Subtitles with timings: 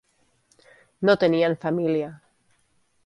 [1.09, 2.11] No tenien família.